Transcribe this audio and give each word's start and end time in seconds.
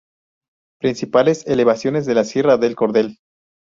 Principales 0.79 1.45
elevaciones 1.45 2.07
de 2.07 2.15
la 2.15 2.23
Sierra 2.23 2.57
del 2.57 2.75
Cordel. 2.75 3.19